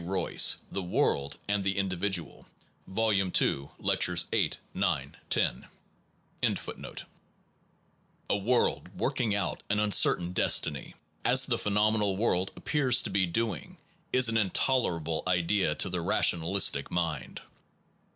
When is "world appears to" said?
12.17-13.11